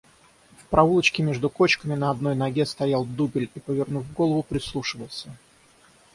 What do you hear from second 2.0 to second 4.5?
одной ноге стоял дупель и, повернув голову,